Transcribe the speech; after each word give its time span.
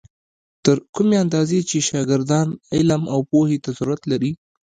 تر 0.65 0.77
کومې 0.95 1.15
اندازې 1.23 1.59
چې 1.69 1.77
شاګردان 1.89 2.47
علم 2.75 3.01
او 3.13 3.19
پوهې 3.29 3.57
ته 3.63 3.69
ضرورت 3.77 4.01
لري. 4.11 4.31